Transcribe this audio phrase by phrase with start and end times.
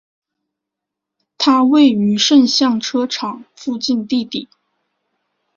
[1.37, 4.49] 它位于盛港车厂附近地底。